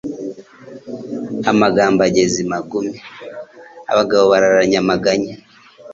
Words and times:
Amagambo 1.51 1.99
ageze 2.07 2.35
i 2.43 2.47
magume 2.53 2.91
Abagabo 3.91 4.23
bararanye 4.31 4.77
amaganya, 4.83 5.33